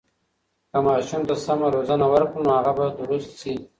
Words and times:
که 0.71 0.77
ماشوم 0.85 1.21
ته 1.27 1.35
سمه 1.45 1.67
روزنه 1.75 2.05
ورکړو، 2.11 2.41
نو 2.45 2.51
هغه 2.57 2.71
به 2.77 2.85
درست 2.99 3.31
شي. 3.39 3.53